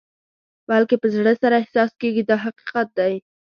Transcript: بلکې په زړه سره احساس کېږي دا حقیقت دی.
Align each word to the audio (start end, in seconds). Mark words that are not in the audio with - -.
بلکې 0.69 0.95
په 1.01 1.07
زړه 1.15 1.33
سره 1.41 1.55
احساس 1.57 1.91
کېږي 2.01 2.23
دا 2.29 2.35
حقیقت 2.45 2.87
دی. 2.99 3.13